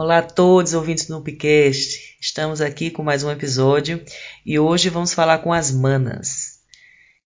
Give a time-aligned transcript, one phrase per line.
[0.00, 2.16] Olá a todos ouvintes do Nupcast.
[2.20, 4.00] Estamos aqui com mais um episódio
[4.46, 6.60] e hoje vamos falar com as manas.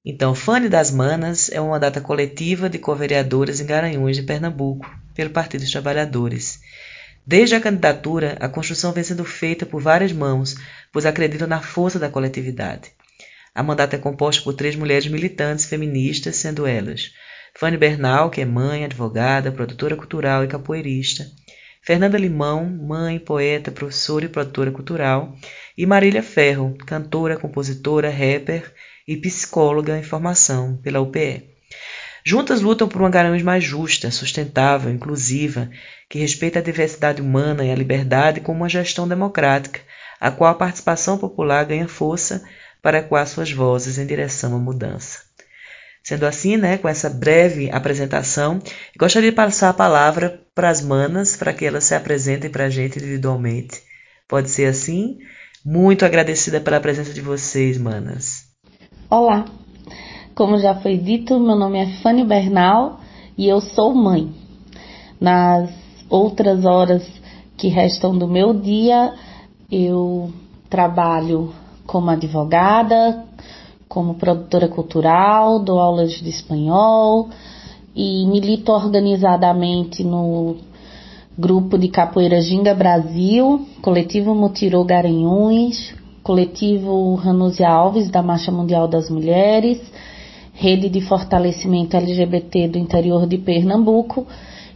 [0.02, 5.28] Então, Fane das Manas é uma data coletiva de co-vereadoras em Garanhuns, de Pernambuco, pelo
[5.28, 6.60] Partido dos Trabalhadores.
[7.26, 10.54] Desde a candidatura, a construção vem sendo feita por várias mãos,
[10.90, 12.90] pois acreditam na força da coletividade.
[13.54, 17.12] A mandata é composta por três mulheres militantes feministas, sendo elas
[17.54, 21.30] Fanny Bernal, que é mãe, advogada, produtora cultural e capoeirista,
[21.84, 25.36] Fernanda Limão, mãe, poeta, professora e produtora cultural,
[25.76, 28.72] e Marília Ferro, cantora, compositora, rapper
[29.06, 31.50] e psicóloga em formação pela UPE.
[32.24, 35.68] Juntas lutam por uma Garanhuns mais justa, sustentável, inclusiva,
[36.08, 39.80] que respeita a diversidade humana e a liberdade como uma gestão democrática,
[40.20, 42.44] a qual a participação popular ganha força
[42.80, 45.21] para ecoar suas vozes em direção à mudança.
[46.04, 48.58] Sendo assim, né, com essa breve apresentação,
[48.98, 52.70] gostaria de passar a palavra para as manas, para que elas se apresentem para a
[52.70, 53.80] gente individualmente.
[54.28, 55.18] Pode ser assim?
[55.64, 58.46] Muito agradecida pela presença de vocês, manas.
[59.08, 59.44] Olá,
[60.34, 63.00] como já foi dito, meu nome é Fanny Bernal
[63.38, 64.34] e eu sou mãe.
[65.20, 65.70] Nas
[66.10, 67.06] outras horas
[67.56, 69.14] que restam do meu dia,
[69.70, 70.32] eu
[70.68, 71.54] trabalho
[71.86, 73.24] como advogada,
[73.92, 77.28] como produtora cultural, dou aulas de espanhol
[77.94, 80.56] e milito organizadamente no
[81.36, 89.10] grupo de capoeira Ginga Brasil, coletivo Mutirô Garanhuns, coletivo Ranúzia Alves da Marcha Mundial das
[89.10, 89.78] Mulheres,
[90.54, 94.26] rede de fortalecimento LGBT do interior de Pernambuco,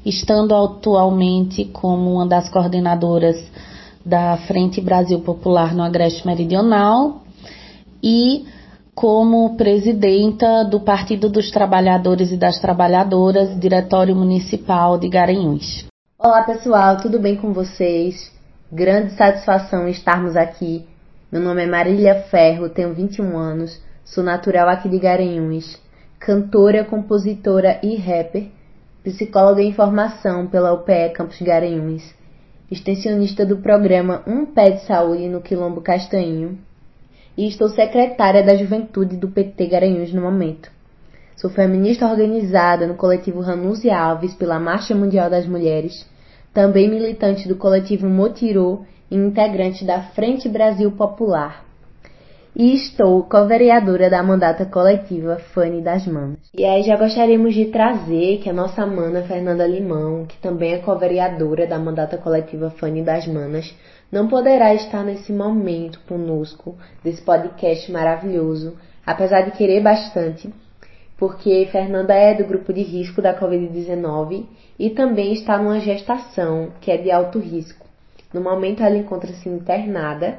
[0.05, 3.43] estando atualmente como uma das coordenadoras
[4.05, 7.23] da Frente Brasil Popular no Agreste Meridional
[8.03, 8.45] e
[8.97, 15.87] como presidenta do Partido dos Trabalhadores e das Trabalhadoras, Diretório Municipal de Garanhuns.
[16.19, 18.33] Olá pessoal, tudo bem com vocês?
[18.73, 20.89] Grande satisfação estarmos aqui.
[21.31, 25.79] Meu nome é Marília Ferro, tenho 21 anos, sou natural aqui de Garanhuns,
[26.19, 28.47] cantora, compositora e rapper,
[29.05, 32.15] psicóloga em formação pela UPE Campus Garanhuns,
[32.71, 36.59] extensionista do programa Um Pé de Saúde no Quilombo Castanho
[37.37, 40.71] e estou secretária da Juventude do PT Garanhuns no momento.
[41.37, 46.09] Sou feminista organizada no coletivo Ranuse Alves pela Marcha Mundial das Mulheres,
[46.55, 51.67] também militante do coletivo Motirô e integrante da Frente Brasil Popular.
[52.59, 56.39] E estou co-vereadora da mandata coletiva Fane das Manas.
[56.57, 60.79] E aí já gostaríamos de trazer que a nossa mana Fernanda Limão, que também é
[60.79, 63.75] co-vereadora da mandata coletiva Fane das Manas,
[64.11, 70.53] não poderá estar nesse momento conosco, desse podcast maravilhoso, apesar de querer bastante,
[71.17, 74.45] porque Fernanda é do grupo de risco da Covid-19
[74.79, 77.87] e também está numa gestação que é de alto risco.
[78.33, 80.39] No momento ela encontra-se internada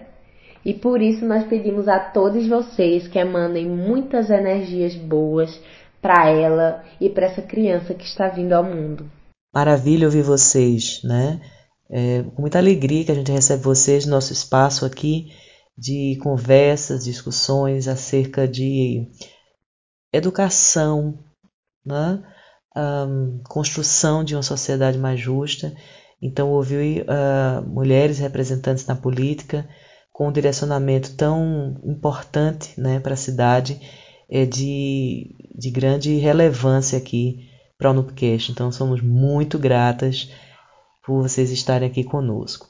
[0.63, 5.59] e por isso nós pedimos a todos vocês que mandem muitas energias boas
[6.01, 9.09] para ela e para essa criança que está vindo ao mundo.
[9.53, 11.39] Maravilha ouvir vocês, né?
[11.89, 15.31] É com muita alegria que a gente recebe vocês no nosso espaço aqui
[15.77, 19.07] de conversas, discussões acerca de
[20.11, 21.19] educação,
[21.85, 22.23] né?
[22.75, 25.73] Um, construção de uma sociedade mais justa.
[26.21, 29.67] Então, ouvir uh, mulheres representantes na política
[30.11, 33.79] com um direcionamento tão importante né, para a cidade
[34.29, 38.51] é de, de grande relevância aqui para o Nupcast.
[38.51, 40.31] Então, somos muito gratas
[41.07, 42.67] por vocês estarem aqui conosco.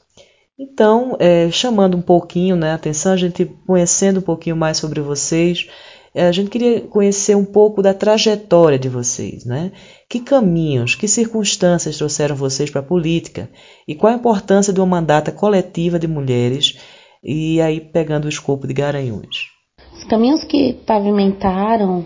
[0.56, 5.00] Então, é, chamando um pouquinho né, a atenção, a gente conhecendo um pouquinho mais sobre
[5.00, 5.68] vocês,
[6.14, 9.72] é, a gente queria conhecer um pouco da trajetória de vocês, né?
[10.08, 13.50] Que caminhos, que circunstâncias trouxeram vocês para a política
[13.86, 16.78] e qual a importância de uma mandata coletiva de mulheres
[17.22, 19.48] e aí pegando o escopo de Garanhuns.
[19.92, 22.04] Os caminhos que pavimentaram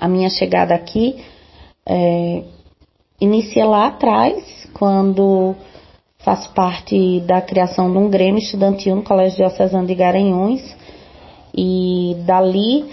[0.00, 1.16] a minha chegada aqui
[1.86, 2.42] é,
[3.20, 5.54] inicia lá atrás, quando
[6.18, 10.62] faço parte da criação de um Grêmio Estudantil no Colégio Diocesano de Garanhuns.
[11.56, 12.84] E dali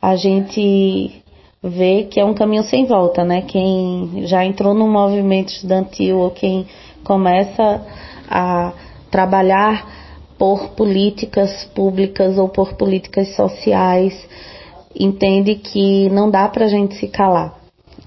[0.00, 1.22] a gente
[1.62, 3.42] vê que é um caminho sem volta, né?
[3.42, 6.66] Quem já entrou no movimento estudantil ou quem
[7.04, 7.86] começa
[8.28, 8.72] a
[9.10, 9.86] trabalhar
[10.36, 14.28] por políticas públicas ou por políticas sociais
[14.98, 17.54] entende que não dá para a gente se calar.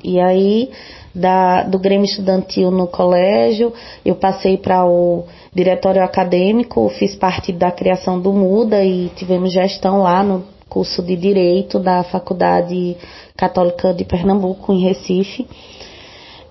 [0.03, 0.69] E aí
[1.15, 3.71] da, do Grêmio Estudantil no colégio,
[4.03, 5.23] eu passei para o
[5.53, 11.15] diretório acadêmico, fiz parte da criação do MUDA e tivemos gestão lá no curso de
[11.15, 12.97] Direito da Faculdade
[13.38, 15.47] Católica de Pernambuco, em Recife.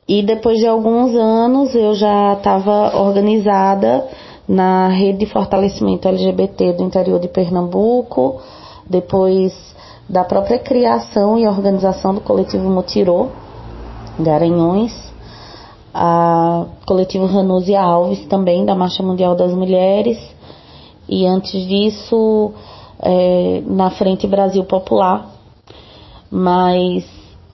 [0.08, 4.06] E depois de alguns anos eu já estava organizada
[4.48, 8.40] na rede de fortalecimento LGBT do interior de Pernambuco,
[8.88, 9.52] depois
[10.08, 13.28] da própria criação e organização do coletivo Motirô,
[14.18, 14.92] Garanhões,
[15.92, 20.18] a coletivo Ranúzia Alves também, da Marcha Mundial das Mulheres,
[21.08, 22.52] e antes disso,
[23.00, 25.30] é, na Frente Brasil Popular.
[26.30, 27.04] Mas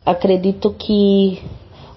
[0.06, 1.42] acredito que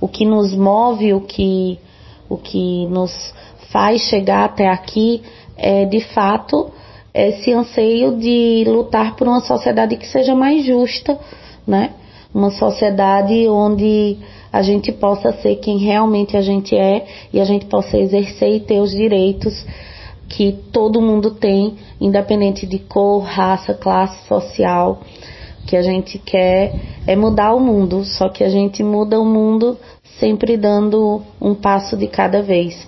[0.02, 1.80] o que nos move, o que,
[2.28, 3.34] o que nos
[3.72, 5.22] faz chegar até aqui
[5.56, 6.72] é de fato
[7.14, 11.18] esse anseio de lutar por uma sociedade que seja mais justa,
[11.66, 11.92] né?
[12.34, 14.18] Uma sociedade onde
[14.54, 18.60] a gente possa ser quem realmente a gente é e a gente possa exercer e
[18.60, 19.66] ter os direitos
[20.30, 25.02] que todo mundo tem, independente de cor, raça, classe social.
[25.64, 26.76] O que a gente quer
[27.08, 29.76] é mudar o mundo, só que a gente muda o mundo
[30.20, 32.88] sempre dando um passo de cada vez.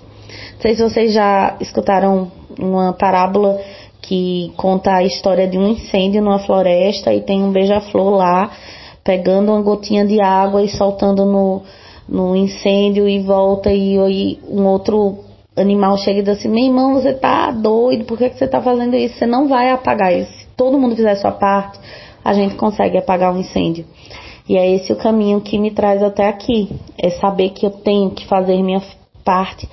[0.54, 2.30] Não sei se vocês já escutaram
[2.60, 3.60] uma parábola
[4.00, 8.52] que conta a história de um incêndio numa floresta e tem um beija-flor lá
[9.06, 11.62] pegando uma gotinha de água e soltando no,
[12.08, 15.20] no incêndio e volta e, um outro
[15.56, 18.60] animal chega e diz assim, meu irmão, você tá doido, por que, que você tá
[18.60, 19.16] fazendo isso?
[19.16, 20.30] Você não vai apagar isso.
[20.32, 21.78] Se todo mundo fizer sua parte,
[22.24, 23.86] a gente consegue apagar um incêndio.
[24.48, 26.68] E é esse o caminho que me traz até aqui.
[26.98, 28.82] É saber que eu tenho que fazer minha
[29.24, 29.68] parte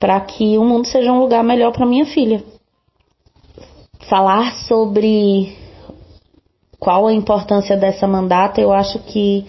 [0.00, 2.42] para que o mundo seja um lugar melhor para minha filha.
[4.08, 5.56] Falar sobre
[6.78, 9.46] qual a importância dessa mandata, eu acho que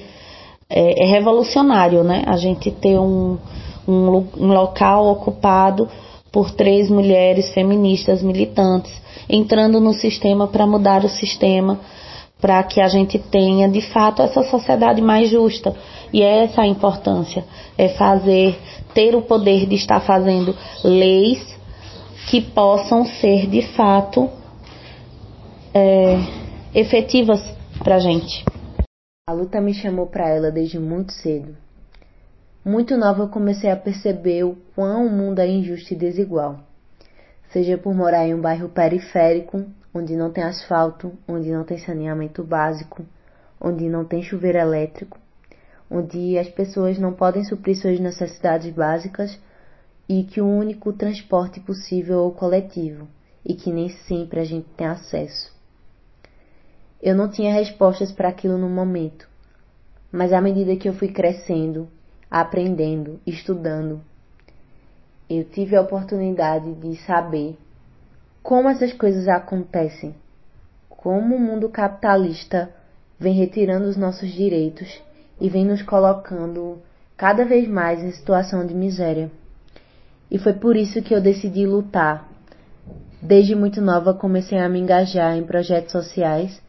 [0.70, 2.24] é, é revolucionário, né?
[2.26, 3.38] A gente ter um,
[3.88, 5.88] um, um local ocupado
[6.32, 8.92] por três mulheres feministas militantes,
[9.28, 11.80] entrando no sistema para mudar o sistema,
[12.40, 15.76] para que a gente tenha de fato essa sociedade mais justa.
[16.14, 17.44] E é essa a importância,
[17.78, 18.58] é fazer,
[18.94, 21.58] ter o poder de estar fazendo leis
[22.30, 24.30] que possam ser de fato
[25.74, 26.20] é,
[26.74, 27.42] efetivas
[27.84, 28.46] para a gente.
[29.28, 31.58] A luta me chamou para ela desde muito cedo.
[32.64, 36.60] Muito nova eu comecei a perceber o quão o mundo é injusto e desigual.
[37.52, 42.44] Seja por morar em um bairro periférico, onde não tem asfalto, onde não tem saneamento
[42.44, 43.04] básico,
[43.60, 45.18] onde não tem chuveiro elétrico,
[45.90, 49.40] onde as pessoas não podem suprir suas necessidades básicas
[50.08, 53.08] e que o único transporte possível é o coletivo
[53.44, 55.59] e que nem sempre a gente tem acesso.
[57.02, 59.28] Eu não tinha respostas para aquilo no momento,
[60.12, 61.88] mas à medida que eu fui crescendo,
[62.30, 64.02] aprendendo, estudando,
[65.30, 67.58] eu tive a oportunidade de saber
[68.44, 70.16] como essas coisas acontecem,
[70.90, 72.70] como o mundo capitalista
[73.20, 75.02] vem retirando os nossos direitos
[75.40, 76.80] e vem nos colocando
[77.16, 79.32] cada vez mais em situação de miséria.
[80.32, 82.28] E foi por isso que eu decidi lutar.
[83.22, 86.62] Desde muito nova comecei a me engajar em projetos sociais,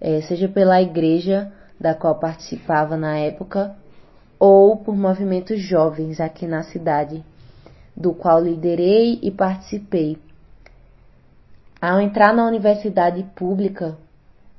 [0.00, 3.74] eh, seja pela igreja da qual participava na época,
[4.38, 7.22] ou por movimentos jovens aqui na cidade,
[7.96, 10.18] do qual liderei e participei.
[11.80, 13.96] Ao entrar na universidade pública,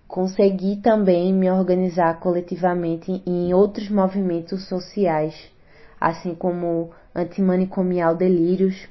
[0.08, 5.34] consegui também me organizar coletivamente em outros movimentos sociais,
[6.00, 8.88] assim como Antimanicomial Delírios,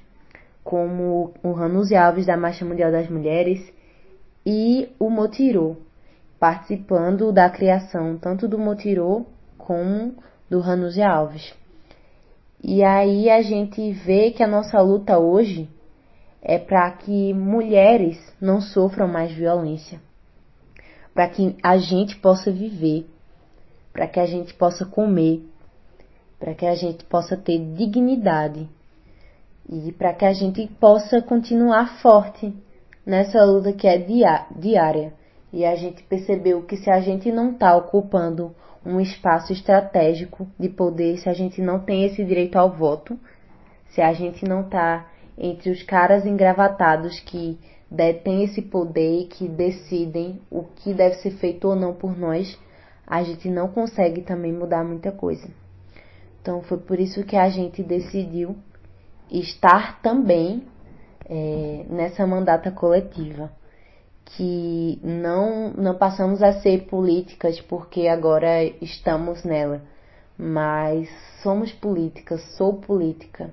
[0.63, 3.61] como o Ranus Alves da Marcha Mundial das Mulheres
[4.47, 5.77] e o Motirô,
[6.41, 9.27] participando da criação tanto do Motirô
[9.59, 10.15] como
[10.49, 11.55] do Ranúzia Alves.
[12.65, 15.69] E aí a gente vê que a nossa luta hoje
[16.43, 20.01] é para que mulheres não sofram mais violência,
[21.13, 23.07] para que a gente possa viver,
[23.93, 25.47] para que a gente possa comer,
[26.39, 28.67] para que a gente possa ter dignidade
[29.69, 32.55] e para que a gente possa continuar forte
[33.05, 33.99] nessa luta que é
[34.57, 35.20] diária.
[35.53, 38.55] E a gente percebeu que se a gente não está ocupando
[38.85, 43.19] um espaço estratégico de poder se a gente não tem esse direito ao voto,
[43.89, 47.59] se a gente não está entre os caras engravatados que
[47.91, 52.59] detêm esse poder e que decidem o que deve ser feito ou não por nós,
[53.07, 55.49] a gente não consegue também mudar muita coisa.
[56.41, 58.57] Então foi por isso que a gente decidiu
[59.31, 60.63] estar também
[61.29, 63.51] é, nessa mandata coletiva
[64.37, 69.83] que não, não passamos a ser políticas porque agora estamos nela,
[70.39, 71.09] mas
[71.43, 73.53] somos políticas, sou política,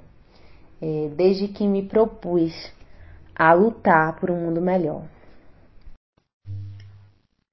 [0.82, 2.54] é, desde que me propus
[3.36, 5.04] a lutar por um mundo melhor.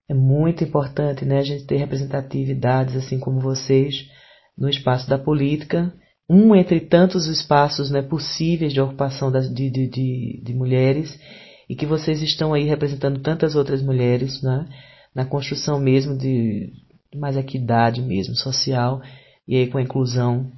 [0.09, 4.09] É muito importante né, a gente ter representatividades assim como vocês
[4.57, 5.93] no espaço da política.
[6.29, 11.19] Um entre tantos espaços né, possíveis de ocupação das, de, de, de, de, mulheres
[11.69, 14.67] e que vocês estão aí representando tantas outras mulheres né,
[15.15, 16.73] na construção mesmo de
[17.15, 19.01] mais equidade mesmo social
[19.47, 20.51] e aí com a inclusão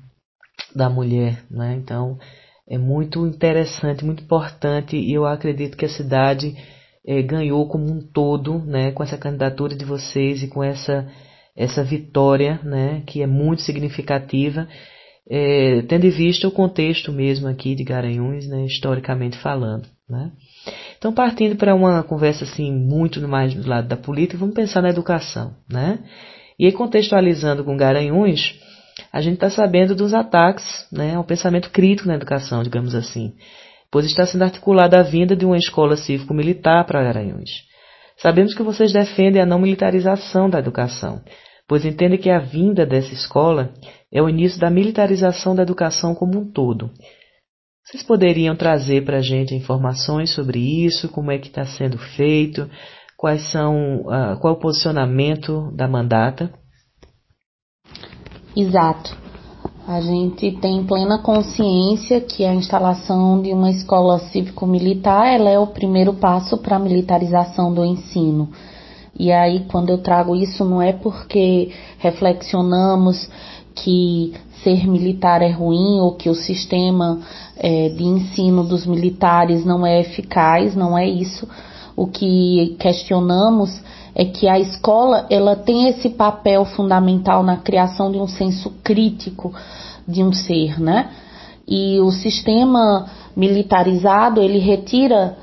[0.74, 1.42] da mulher.
[1.50, 1.74] Né?
[1.76, 2.18] Então
[2.68, 6.54] é muito interessante, muito importante e eu acredito que a cidade
[7.06, 11.08] é, ganhou como um todo né, com essa candidatura de vocês e com essa,
[11.54, 14.66] essa vitória né, que é muito significativa
[15.28, 19.86] é, tendo em vista o contexto mesmo aqui de Garanhuns, né, historicamente falando.
[20.08, 20.30] Né?
[21.06, 24.88] Então, partindo para uma conversa assim muito mais do lado da política, vamos pensar na
[24.88, 25.54] educação.
[25.70, 26.00] Né?
[26.58, 28.58] E aí, contextualizando com Garanhuns,
[29.12, 33.34] a gente está sabendo dos ataques né, ao pensamento crítico na educação, digamos assim,
[33.88, 37.50] pois está sendo articulada a vinda de uma escola cívico-militar para Garanhuns.
[38.16, 41.22] Sabemos que vocês defendem a não militarização da educação,
[41.68, 43.72] pois entendem que a vinda dessa escola
[44.12, 46.90] é o início da militarização da educação como um todo.
[47.86, 52.68] Vocês poderiam trazer para a gente informações sobre isso, como é que está sendo feito,
[53.16, 56.52] quais são, uh, qual o posicionamento da mandata?
[58.56, 59.16] Exato.
[59.86, 65.68] A gente tem plena consciência que a instalação de uma escola cívico-militar ela é o
[65.68, 68.50] primeiro passo para a militarização do ensino.
[69.16, 73.30] E aí, quando eu trago isso, não é porque reflexionamos
[73.76, 74.32] que
[74.64, 77.20] ser militar é ruim ou que o sistema
[77.56, 81.46] é, de ensino dos militares não é eficaz, não é isso.
[81.94, 83.80] O que questionamos
[84.14, 89.54] é que a escola ela tem esse papel fundamental na criação de um senso crítico
[90.08, 91.10] de um ser, né?
[91.68, 93.06] E o sistema
[93.36, 95.36] militarizado ele retira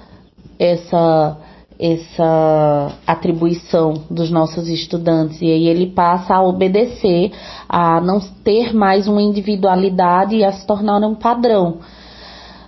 [0.58, 1.38] essa
[1.80, 7.32] essa atribuição dos nossos estudantes e aí ele passa a obedecer,
[7.68, 11.80] a não ter mais uma individualidade e a se tornar um padrão.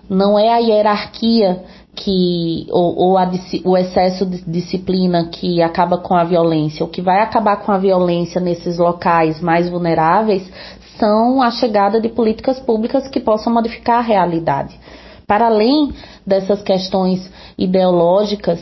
[0.10, 1.64] Não é a hierarquia
[1.96, 3.32] que ou, ou a,
[3.64, 6.86] o excesso de disciplina que acaba com a violência.
[6.86, 10.44] O que vai acabar com a violência nesses locais mais vulneráveis
[11.00, 14.78] são a chegada de políticas públicas que possam modificar a realidade.
[15.26, 15.92] Para além
[16.26, 18.60] dessas questões ideológicas,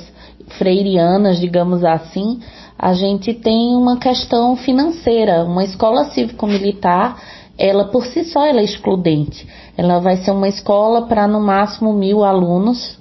[0.57, 2.39] freirianas, digamos assim,
[2.77, 5.43] a gente tem uma questão financeira.
[5.43, 7.21] Uma escola cívico-militar,
[7.57, 9.47] ela por si só ela é excludente.
[9.77, 12.99] Ela vai ser uma escola para no máximo mil alunos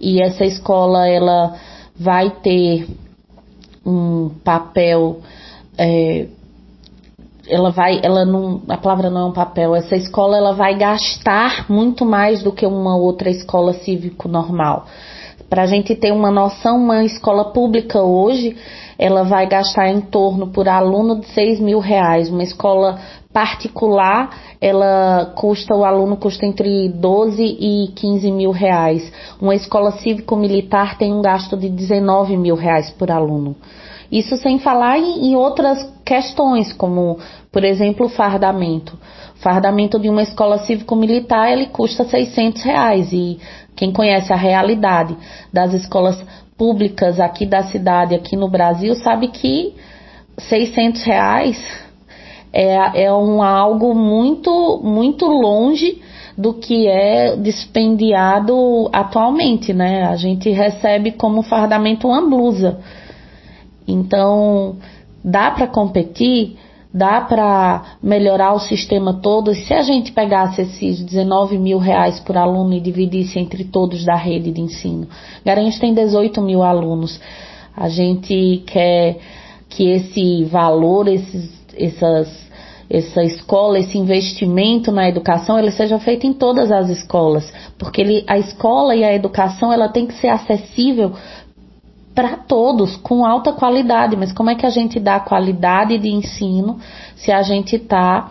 [0.00, 1.54] e essa escola ela
[1.96, 2.86] vai ter
[3.86, 5.20] um papel
[5.78, 6.26] é,
[7.48, 11.66] ela vai, ela não, a palavra não é um papel, essa escola ela vai gastar
[11.70, 14.86] muito mais do que uma outra escola cívico normal.
[15.48, 18.56] Para a gente ter uma noção, uma escola pública hoje,
[18.98, 22.28] ela vai gastar em torno por aluno de 6 mil reais.
[22.30, 22.98] Uma escola
[23.32, 29.12] particular, ela custa, o aluno custa entre 12 e 15 mil reais.
[29.40, 33.56] Uma escola cívico-militar tem um gasto de 19 mil reais por aluno.
[34.10, 37.18] Isso sem falar em, outras questões, como,
[37.50, 38.96] por exemplo, o fardamento.
[39.36, 43.38] Fardamento de uma escola cívico-militar, ele custa 600 reais e
[43.76, 45.16] quem conhece a realidade
[45.52, 46.24] das escolas
[46.56, 49.74] públicas aqui da cidade, aqui no Brasil, sabe que
[50.38, 51.84] 600 reais
[52.52, 56.00] é, é um algo muito, muito longe
[56.38, 60.04] do que é dispendiado atualmente, né?
[60.04, 62.78] A gente recebe como fardamento uma blusa.
[63.86, 64.76] Então,
[65.22, 66.56] dá para competir,
[66.94, 69.52] dá para melhorar o sistema todo.
[69.52, 74.14] Se a gente pegasse esses 19 mil reais por aluno e dividisse entre todos da
[74.14, 75.08] rede de ensino,
[75.44, 77.20] Garanhuns tem 18 mil alunos.
[77.76, 79.18] A gente quer
[79.68, 82.28] que esse valor, esses, essas,
[82.88, 88.24] essa escola, esse investimento na educação, ele seja feito em todas as escolas, porque ele,
[88.28, 91.12] a escola e a educação ela tem que ser acessível
[92.14, 94.16] para todos, com alta qualidade.
[94.16, 96.78] Mas como é que a gente dá qualidade de ensino
[97.16, 98.30] se a gente está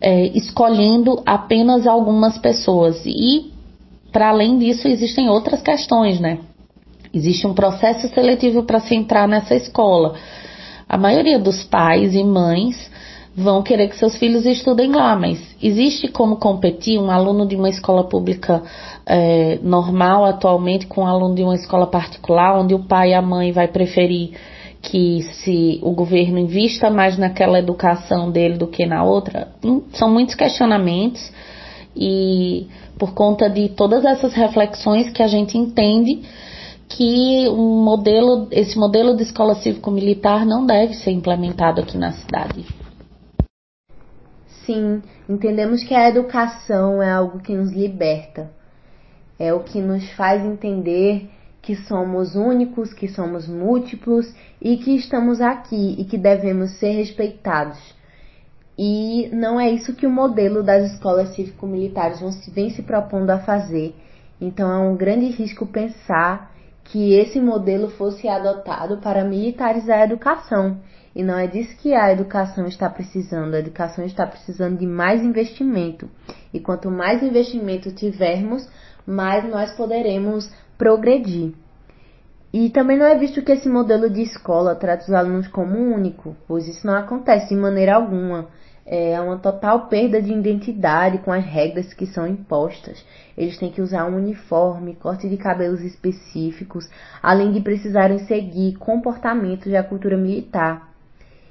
[0.00, 3.04] é, escolhendo apenas algumas pessoas?
[3.04, 3.52] E,
[4.10, 6.38] para além disso, existem outras questões, né?
[7.12, 10.14] Existe um processo seletivo para se entrar nessa escola.
[10.88, 12.90] A maioria dos pais e mães
[13.36, 17.68] vão querer que seus filhos estudem lá, mas existe como competir um aluno de uma
[17.68, 18.62] escola pública
[19.06, 23.22] é, normal atualmente com um aluno de uma escola particular, onde o pai e a
[23.22, 24.32] mãe vai preferir
[24.82, 29.48] que se o governo invista mais naquela educação dele do que na outra?
[29.64, 31.30] Hum, são muitos questionamentos
[31.94, 32.66] e
[32.98, 36.22] por conta de todas essas reflexões que a gente entende
[36.88, 42.64] que um modelo, esse modelo de escola cívico-militar não deve ser implementado aqui na cidade.
[44.70, 48.52] Sim, entendemos que a educação é algo que nos liberta,
[49.36, 51.28] é o que nos faz entender
[51.60, 57.80] que somos únicos, que somos múltiplos e que estamos aqui e que devemos ser respeitados.
[58.78, 62.20] E não é isso que o modelo das escolas cívico-militares
[62.54, 63.92] vem se propondo a fazer.
[64.40, 70.78] Então é um grande risco pensar que esse modelo fosse adotado para militarizar a educação.
[71.14, 73.54] E não é disso que a educação está precisando.
[73.54, 76.08] A educação está precisando de mais investimento.
[76.52, 78.68] E quanto mais investimento tivermos,
[79.06, 81.52] mais nós poderemos progredir.
[82.52, 86.36] E também não é visto que esse modelo de escola trata os alunos como único,
[86.48, 88.48] pois isso não acontece de maneira alguma.
[88.92, 93.06] É uma total perda de identidade com as regras que são impostas.
[93.38, 96.90] Eles têm que usar um uniforme, corte de cabelos específicos,
[97.22, 100.92] além de precisarem seguir comportamentos da cultura militar.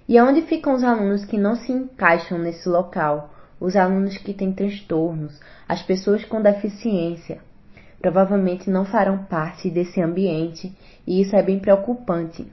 [0.05, 3.33] E onde ficam os alunos que não se encaixam nesse local?
[3.57, 7.39] Os alunos que têm transtornos, as pessoas com deficiência,
[8.01, 10.75] provavelmente não farão parte desse ambiente
[11.07, 12.45] e isso é bem preocupante.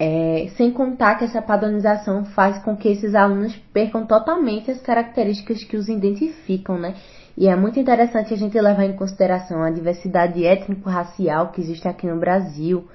[0.00, 5.64] É, sem contar que essa padronização faz com que esses alunos percam totalmente as características
[5.64, 6.94] que os identificam, né?
[7.36, 12.06] E é muito interessante a gente levar em consideração a diversidade étnico-racial que existe aqui
[12.06, 12.86] no Brasil.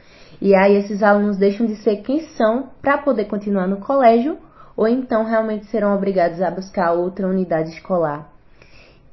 [0.42, 4.38] E aí esses alunos deixam de ser quem são para poder continuar no colégio
[4.76, 8.30] ou então realmente serão obrigados a buscar outra unidade escolar.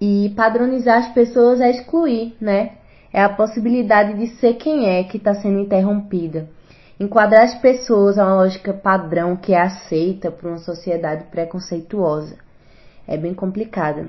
[0.01, 2.73] E padronizar as pessoas é excluir, né?
[3.13, 6.49] É a possibilidade de ser quem é que está sendo interrompida.
[7.01, 12.37] Enquadrar as pessoas a uma lógica padrão que é aceita por uma sociedade preconceituosa.
[13.09, 14.07] É bem complicado.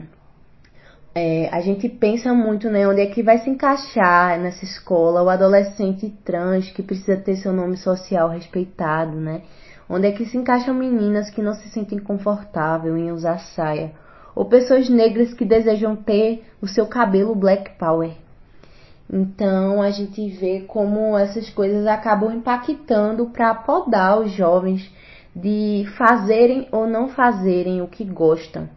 [1.16, 5.30] É, a gente pensa muito né, onde é que vai se encaixar nessa escola o
[5.30, 9.44] adolescente trans que precisa ter seu nome social respeitado, né?
[9.90, 13.94] Onde é que se encaixam meninas que não se sentem confortáveis em usar saia
[14.36, 18.12] ou pessoas negras que desejam ter o seu cabelo black power.
[19.12, 24.90] Então a gente vê como essas coisas acabam impactando para podar os jovens
[25.36, 28.70] de fazerem ou não fazerem o que gostam.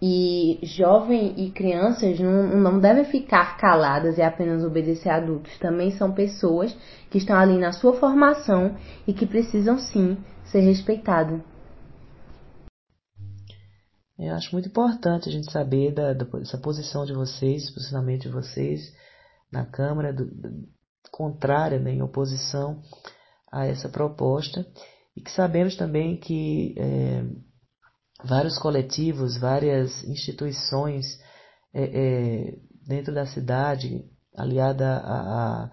[0.00, 5.58] E jovem e crianças não, não devem ficar caladas e apenas obedecer a adultos.
[5.58, 6.74] Também são pessoas
[7.10, 11.40] que estão ali na sua formação e que precisam sim ser respeitadas.
[14.18, 18.92] Eu acho muito importante a gente saber da, dessa posição de vocês, posicionamento de vocês
[19.54, 20.68] na Câmara, do, do,
[21.10, 22.82] contrária, né, em oposição
[23.50, 24.66] a essa proposta,
[25.16, 27.24] e que sabemos também que é,
[28.24, 31.06] vários coletivos, várias instituições
[31.72, 34.04] é, é, dentro da cidade,
[34.36, 35.70] aliada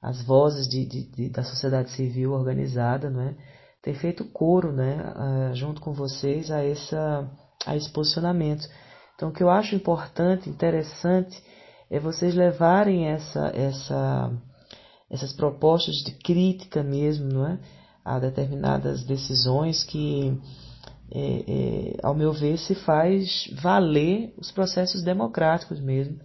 [0.00, 3.36] às vozes de, de, de, da sociedade civil organizada, não é?
[3.82, 7.30] tem feito coro né, junto com vocês a essa
[7.66, 8.66] a esse posicionamento.
[9.14, 11.42] Então, o que eu acho importante, interessante,
[11.90, 14.32] é vocês levarem essa, essa,
[15.10, 17.58] essas propostas de crítica mesmo, não é?
[18.04, 20.38] A determinadas decisões que,
[21.12, 26.18] é, é, ao meu ver, se faz valer os processos democráticos mesmo,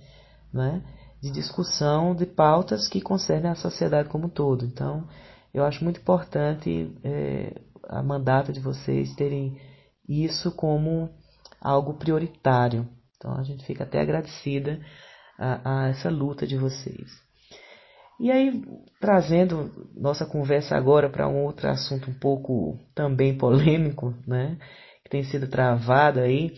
[0.52, 0.82] não é?
[1.21, 4.65] De discussão de pautas que concernem a sociedade como um todo.
[4.65, 5.08] Então,
[5.54, 9.58] eu acho muito importante é, a mandata de vocês terem
[10.08, 11.10] isso como
[11.62, 12.88] algo prioritário.
[13.17, 14.82] Então a gente fica até agradecida
[15.38, 17.12] a, a essa luta de vocês.
[18.19, 18.63] E aí,
[19.00, 24.58] trazendo nossa conversa agora para um outro assunto um pouco também polêmico, né,
[25.04, 26.54] que tem sido travado aí,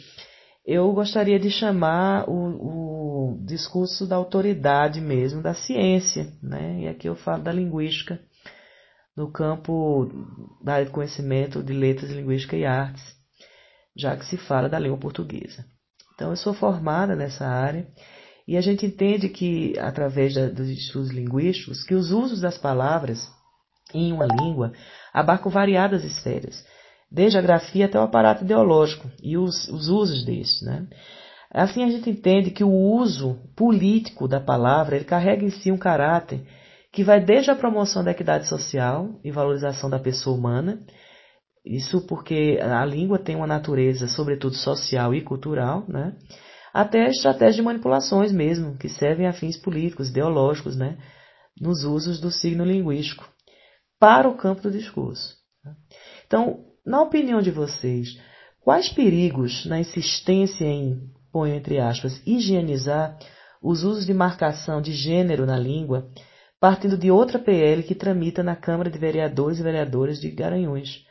[0.65, 7.07] eu gostaria de chamar o, o discurso da autoridade mesmo, da ciência, né, e aqui
[7.07, 8.19] eu falo da linguística,
[9.15, 10.09] no campo
[10.61, 13.15] da área de conhecimento de letras, linguística e artes
[13.95, 15.65] já que se fala da língua portuguesa.
[16.13, 17.87] Então, eu sou formada nessa área
[18.47, 23.27] e a gente entende que, através da, dos estudos linguísticos, que os usos das palavras
[23.93, 24.73] em uma língua
[25.13, 26.63] abarcam variadas esferas,
[27.11, 30.61] desde a grafia até o aparato ideológico e os, os usos destes.
[30.61, 30.87] Né?
[31.51, 35.77] Assim, a gente entende que o uso político da palavra ele carrega em si um
[35.77, 36.41] caráter
[36.91, 40.79] que vai desde a promoção da equidade social e valorização da pessoa humana,
[41.65, 46.13] isso porque a língua tem uma natureza, sobretudo social e cultural, né?
[46.75, 50.97] Até estratégias de manipulações mesmo, que servem a fins políticos, ideológicos, né?
[51.57, 53.25] nos usos do signo linguístico,
[53.97, 55.37] para o campo do discurso.
[56.27, 58.19] Então, na opinião de vocês,
[58.59, 60.99] quais perigos na insistência em,
[61.31, 63.17] ponho entre aspas, higienizar
[63.63, 66.09] os usos de marcação de gênero na língua,
[66.59, 71.05] partindo de outra PL que tramita na Câmara de Vereadores e Vereadoras de Garanhuns?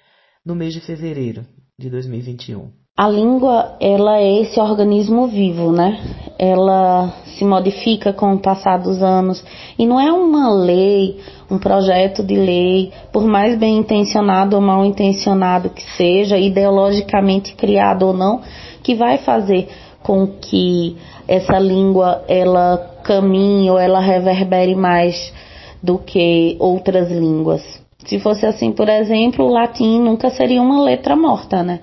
[0.45, 1.47] no mês de fevereiro
[1.79, 2.84] de 2021.
[2.97, 5.99] A língua, ela é esse organismo vivo, né?
[6.39, 9.45] Ela se modifica com o passar dos anos
[9.77, 11.19] e não é uma lei,
[11.51, 18.07] um projeto de lei, por mais bem intencionado ou mal intencionado que seja, ideologicamente criado
[18.07, 18.43] ou não,
[18.81, 19.69] que vai fazer
[20.01, 25.35] com que essa língua ela caminhe ou ela reverbere mais
[25.83, 27.61] do que outras línguas.
[28.07, 31.81] Se fosse assim, por exemplo, o latim nunca seria uma letra morta, né?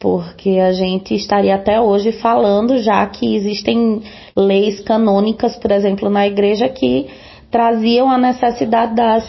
[0.00, 4.00] Porque a gente estaria até hoje falando, já que existem
[4.36, 7.08] leis canônicas, por exemplo, na igreja, que
[7.50, 9.28] traziam a necessidade das,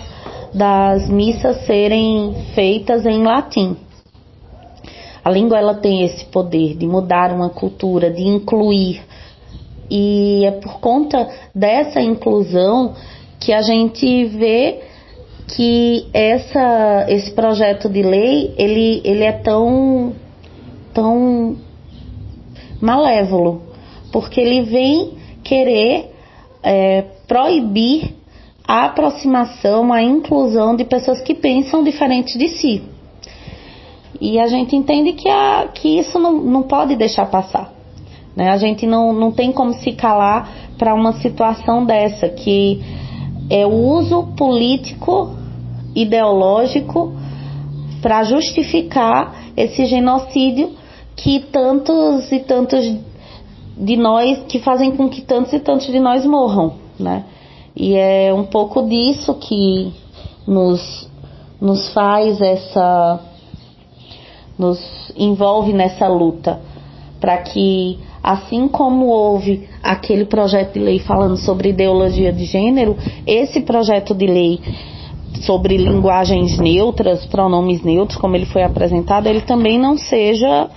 [0.53, 3.75] das missas serem feitas em latim.
[5.23, 9.01] A língua ela tem esse poder de mudar uma cultura, de incluir.
[9.89, 12.93] E é por conta dessa inclusão
[13.39, 14.81] que a gente vê
[15.47, 20.13] que essa, esse projeto de lei ele, ele é tão,
[20.93, 21.57] tão
[22.81, 23.61] malévolo,
[24.11, 26.13] porque ele vem querer
[26.63, 28.15] é, proibir
[28.67, 32.83] a aproximação, a inclusão de pessoas que pensam diferente de si.
[34.21, 37.73] E a gente entende que, a, que isso não, não pode deixar passar.
[38.35, 38.49] Né?
[38.49, 42.81] A gente não, não tem como se calar para uma situação dessa, que
[43.49, 45.35] é o uso político,
[45.95, 47.13] ideológico,
[48.01, 50.71] para justificar esse genocídio
[51.21, 52.85] que tantos e tantos
[53.77, 57.25] de nós, que fazem com que tantos e tantos de nós morram, né?
[57.75, 59.93] E é um pouco disso que
[60.47, 61.09] nos,
[61.61, 63.19] nos faz essa
[64.57, 64.79] nos
[65.15, 66.59] envolve nessa luta
[67.21, 73.61] para que, assim como houve aquele projeto de lei falando sobre ideologia de gênero, esse
[73.61, 74.59] projeto de lei
[75.41, 80.69] sobre linguagens neutras, pronomes neutros, como ele foi apresentado, ele também não seja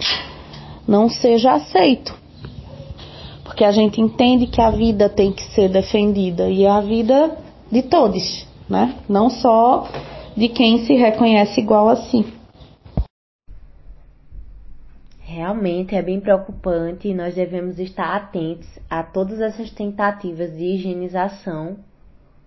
[0.87, 2.15] não seja aceito.
[3.45, 7.37] Porque a gente entende que a vida tem que ser defendida e é a vida
[7.71, 8.97] de todos, né?
[9.09, 9.89] Não só
[10.37, 12.25] de quem se reconhece igual a si.
[15.21, 21.79] Realmente é bem preocupante e nós devemos estar atentos a todas essas tentativas de higienização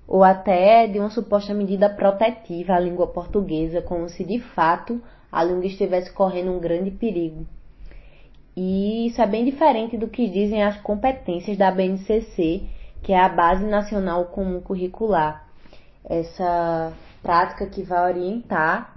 [0.08, 5.44] ou até de uma suposta medida protetiva à língua portuguesa, como se de fato a
[5.44, 7.48] língua estivesse correndo um grande perigo.
[8.56, 12.64] E isso é bem diferente do que dizem as competências da BNCC,
[13.04, 15.46] que é a Base Nacional Comum Curricular.
[16.08, 18.96] Essa prática que vai orientar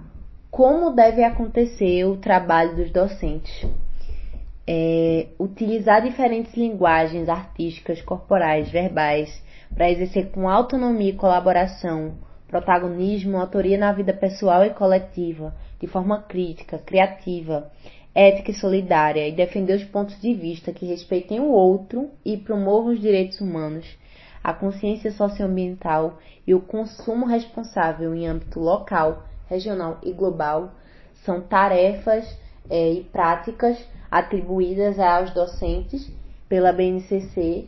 [0.49, 3.67] como deve acontecer o trabalho dos docentes.
[4.65, 9.43] É, utilizar diferentes linguagens artísticas, corporais, verbais,
[9.73, 12.13] para exercer com autonomia e colaboração,
[12.47, 17.71] protagonismo, autoria na vida pessoal e coletiva, de forma crítica, criativa,
[18.13, 22.93] ética e solidária, e defender os pontos de vista que respeitem o outro e promovam
[22.93, 23.85] os direitos humanos,
[24.43, 30.71] a consciência socioambiental e o consumo responsável em âmbito local, regional e global
[31.25, 32.25] são tarefas
[32.69, 33.77] é, e práticas
[34.09, 36.11] atribuídas aos docentes
[36.47, 37.67] pela BNCC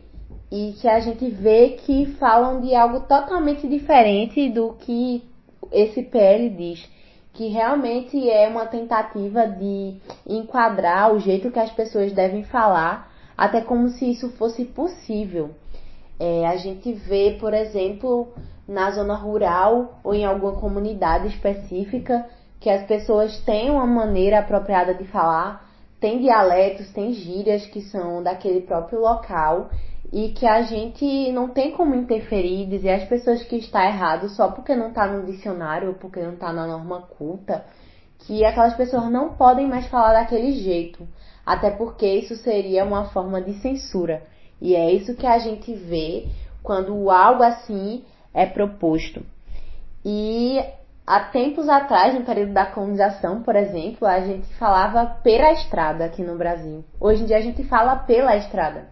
[0.50, 5.22] e que a gente vê que falam de algo totalmente diferente do que
[5.70, 6.88] esse PL diz,
[7.32, 13.60] que realmente é uma tentativa de enquadrar o jeito que as pessoas devem falar, até
[13.60, 15.50] como se isso fosse possível.
[16.20, 18.32] É, a gente vê, por exemplo,
[18.68, 22.26] na zona rural ou em alguma comunidade específica
[22.60, 25.68] que as pessoas têm uma maneira apropriada de falar,
[25.98, 29.70] tem dialetos, tem gírias que são daquele próprio local
[30.12, 34.28] e que a gente não tem como interferir e dizer às pessoas que está errado
[34.28, 37.64] só porque não está no dicionário ou porque não está na norma culta,
[38.18, 41.08] que aquelas pessoas não podem mais falar daquele jeito,
[41.46, 44.22] até porque isso seria uma forma de censura.
[44.60, 46.28] E é isso que a gente vê
[46.62, 49.24] quando algo assim é proposto.
[50.04, 50.62] E
[51.06, 56.22] há tempos atrás, no período da colonização, por exemplo, a gente falava pela estrada aqui
[56.22, 56.84] no Brasil.
[57.00, 58.86] Hoje em dia a gente fala pela estrada.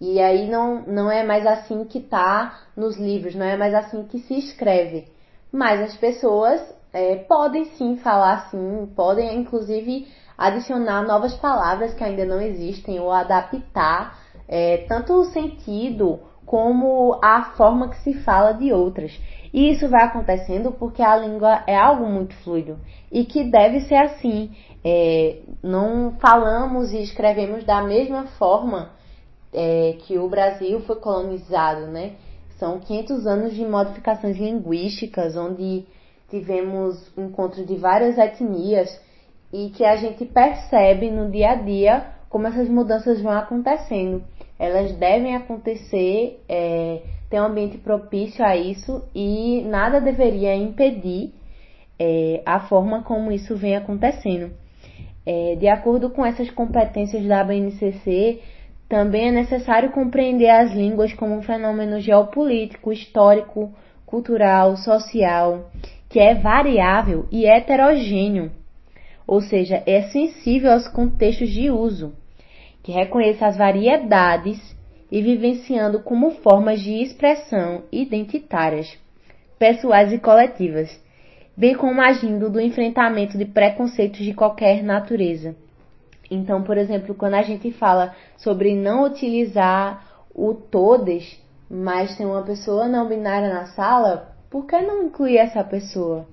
[0.00, 4.04] E aí não, não é mais assim que tá nos livros, não é mais assim
[4.04, 5.08] que se escreve.
[5.52, 10.06] Mas as pessoas é, podem sim falar assim, podem inclusive
[10.36, 17.52] adicionar novas palavras que ainda não existem ou adaptar é, tanto o sentido como a
[17.56, 19.20] forma que se fala de outras.
[19.52, 22.78] E isso vai acontecendo porque a língua é algo muito fluido
[23.10, 24.50] e que deve ser assim.
[24.84, 28.90] É, não falamos e escrevemos da mesma forma
[29.52, 32.12] é, que o Brasil foi colonizado, né?
[32.58, 35.84] São 500 anos de modificações linguísticas, onde
[36.28, 39.00] tivemos encontros de várias etnias
[39.52, 44.22] e que a gente percebe no dia a dia como essas mudanças vão acontecendo.
[44.58, 51.32] Elas devem acontecer, é, ter um ambiente propício a isso e nada deveria impedir
[51.98, 54.50] é, a forma como isso vem acontecendo.
[55.24, 58.40] É, de acordo com essas competências da BNCC,
[58.88, 63.72] também é necessário compreender as línguas como um fenômeno geopolítico, histórico,
[64.06, 65.70] cultural, social,
[66.08, 68.50] que é variável e heterogêneo,
[69.26, 72.14] ou seja, é sensível aos contextos de uso,
[72.82, 74.58] que reconheça as variedades
[75.12, 78.98] e vivenciando como formas de expressão identitárias,
[79.58, 80.88] pessoais e coletivas,
[81.54, 85.54] bem como agindo do enfrentamento de preconceitos de qualquer natureza.
[86.30, 91.38] Então, por exemplo, quando a gente fala sobre não utilizar o todes,
[91.70, 96.26] mas tem uma pessoa não binária na sala, por que não incluir essa pessoa?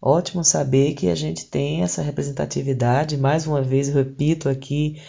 [0.00, 3.16] Ótimo saber que a gente tem essa representatividade.
[3.16, 5.00] Mais uma vez, repito aqui,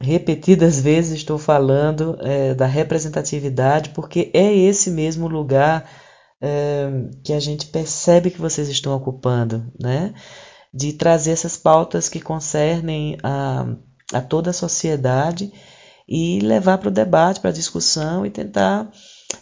[0.00, 5.88] repetidas vezes estou falando é, da representatividade, porque é esse mesmo lugar
[6.40, 6.88] é,
[7.22, 10.14] que a gente percebe que vocês estão ocupando, né?
[10.74, 13.64] De trazer essas pautas que concernem a,
[14.12, 15.52] a toda a sociedade
[16.08, 18.90] e levar para o debate, para a discussão e tentar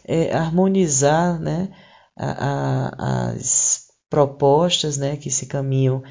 [0.04, 1.70] é, harmonizar né,
[2.14, 6.02] a, a, as propostas né, que se caminham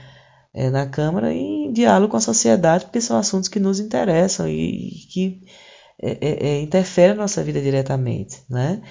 [0.55, 4.87] é, na Câmara em diálogo com a sociedade, porque são assuntos que nos interessam e,
[4.87, 5.41] e que
[6.01, 8.41] é, é, é interferem na nossa vida diretamente.
[8.49, 8.81] Né?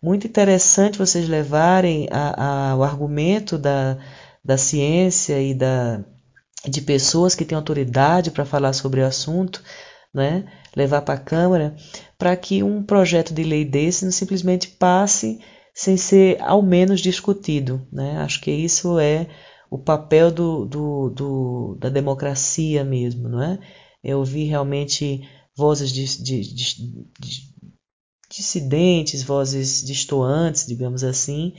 [0.00, 3.98] Muito interessante vocês levarem a, o argumento da,
[4.44, 6.04] da ciência e da,
[6.68, 9.62] de pessoas que têm autoridade para falar sobre o assunto,
[10.12, 10.44] né?
[10.74, 11.76] levar para a Câmara,
[12.18, 15.40] para que um projeto de lei desse não simplesmente passe
[15.74, 17.86] sem ser ao menos discutido.
[17.92, 18.18] Né?
[18.18, 19.28] Acho que isso é
[19.70, 23.28] o papel do, do, do, da democracia mesmo.
[23.28, 23.58] Não é?
[24.02, 26.74] Eu ouvi realmente vozes de, de, de,
[27.18, 27.50] de
[28.30, 31.54] dissidentes, vozes distoantes, digamos assim,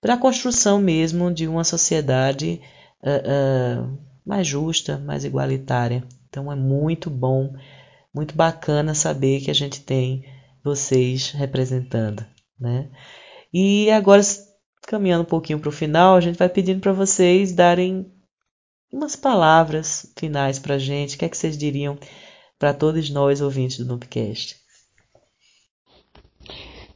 [0.00, 2.60] para a construção mesmo de uma sociedade
[3.02, 6.04] uh, uh, mais justa, mais igualitária.
[6.28, 7.54] Então é muito bom,
[8.14, 10.24] muito bacana saber que a gente tem
[10.62, 12.24] vocês representando,
[12.58, 12.90] né?
[13.52, 14.22] E agora
[14.86, 18.06] caminhando um pouquinho para o final, a gente vai pedindo para vocês darem
[18.92, 21.16] umas palavras finais para a gente.
[21.16, 21.98] O que é que vocês diriam
[22.58, 24.56] para todos nós ouvintes do Nubcast?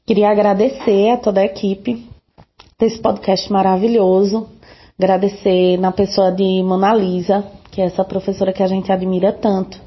[0.06, 2.08] Queria agradecer a toda a equipe
[2.80, 4.48] desse podcast maravilhoso.
[4.98, 9.78] Agradecer na pessoa de Mona Lisa, que é essa professora que a gente admira tanto,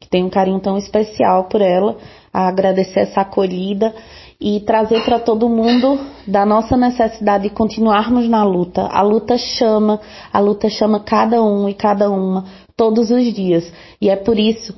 [0.00, 1.98] que tem um carinho tão especial por ela.
[2.32, 3.94] Agradecer essa acolhida
[4.40, 8.86] e trazer para todo mundo da nossa necessidade de continuarmos na luta.
[8.86, 10.00] A luta chama,
[10.32, 13.70] a luta chama cada um e cada uma todos os dias.
[14.00, 14.74] E é por isso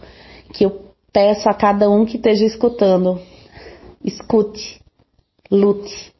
[0.52, 3.20] que eu peço a cada um que esteja escutando,
[4.04, 4.80] escute,
[5.48, 6.11] lute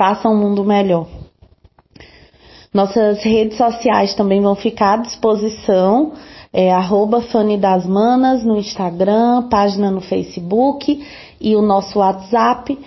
[0.00, 1.06] faça um mundo melhor.
[2.72, 6.12] Nossas redes sociais também vão ficar à disposição.
[6.50, 11.06] É arroba Fanny das Manas no Instagram, página no Facebook
[11.38, 12.78] e o nosso WhatsApp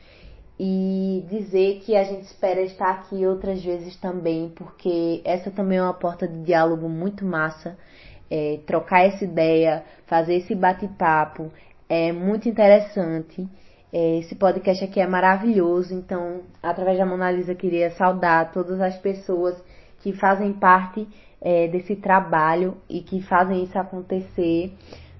[0.59, 5.83] e dizer que a gente espera estar aqui outras vezes também, porque essa também é
[5.83, 7.77] uma porta de diálogo muito massa.
[8.29, 11.51] É, trocar essa ideia, fazer esse bate-papo
[11.87, 13.47] é muito interessante.
[13.91, 18.97] É, esse podcast aqui é maravilhoso, então, através da Mona Lisa, queria saudar todas as
[18.97, 19.55] pessoas
[20.07, 21.05] que fazem parte
[21.41, 24.73] é, desse trabalho e que fazem isso acontecer.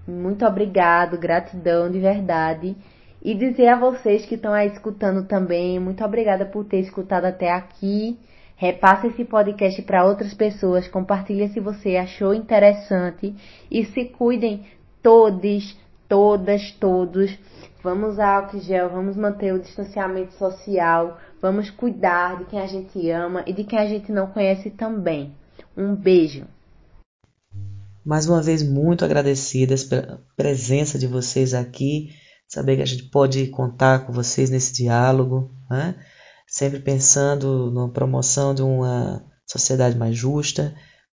[0.08, 2.73] Muito obrigado, gratidão de verdade.
[3.21, 7.52] E dizer a vocês que estão aí escutando também, muito obrigada por ter escutado até
[7.52, 8.17] aqui.
[8.56, 13.36] Repasse esse podcast para outras pessoas, compartilhe se você achou interessante
[13.69, 14.65] e se cuidem
[15.04, 17.38] todos, todas, todos.
[17.84, 23.10] Vamos usar álcool gel, vamos manter o distanciamento social, Vamos cuidar de quem a gente
[23.12, 25.36] ama e de quem a gente não conhece também.
[25.76, 26.45] Um beijo.
[28.04, 32.10] Mais uma vez, muito agradecidas pela presença de vocês aqui.
[32.47, 35.95] Saber que a gente pode contar com vocês nesse diálogo, né?
[36.47, 40.73] sempre pensando na promoção de uma sociedade mais justa.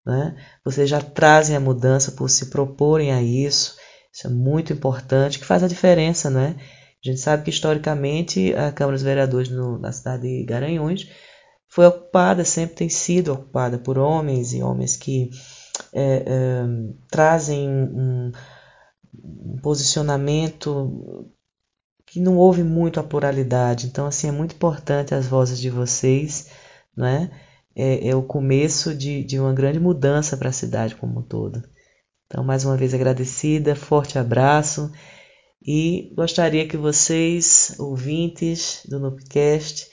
[0.06, 0.36] Né?
[0.66, 3.76] Vocês já trazem a mudança por se proporem a isso.
[4.12, 6.56] Isso é muito importante, que faz a diferença, né?
[7.04, 11.10] A gente sabe que historicamente a Câmara dos Vereadores no, na cidade de Garanhuns
[11.68, 15.30] foi ocupada, sempre tem sido ocupada por homens e homens que
[15.94, 16.64] é, é,
[17.10, 18.32] trazem um,
[19.14, 21.32] um posicionamento
[22.06, 23.88] que não houve muito a pluralidade.
[23.88, 26.50] Então, assim, é muito importante as vozes de vocês,
[26.98, 27.32] né?
[27.76, 31.64] É, é o começo de, de uma grande mudança para a cidade como um todo.
[32.26, 34.92] Então, mais uma vez agradecida, forte abraço
[35.62, 39.88] e gostaria que vocês, ouvintes do Nupcast,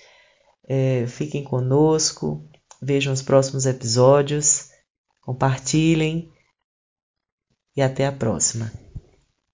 [0.68, 2.48] é, fiquem conosco,
[2.82, 4.70] vejam os próximos episódios,
[5.20, 6.30] compartilhem
[7.76, 8.85] e até a próxima.